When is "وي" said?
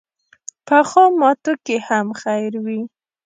2.65-2.81